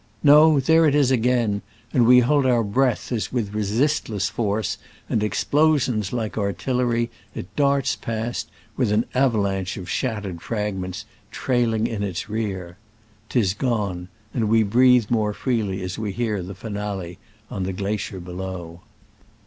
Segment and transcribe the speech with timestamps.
[0.23, 1.61] No: there it is again,
[1.93, 7.95] and we hold our breath as, with resistless force and explosions like artillery, it darts
[7.95, 12.77] past, with an ava lanche of shattered fragments trailing in its rear.
[13.29, 17.19] 'Tis gone, and we breathe more freely as we hear the finale
[17.51, 18.81] on the glacier below.